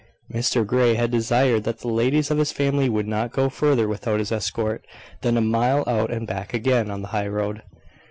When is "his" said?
2.39-2.51, 4.17-4.31